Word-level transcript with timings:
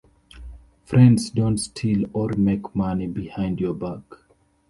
Friends 0.83 1.29
don't 1.29 1.59
steal 1.59 2.09
or 2.13 2.29
make 2.29 2.75
money 2.75 3.05
behind 3.05 3.59
your 3.59 3.75
back. 3.75 4.01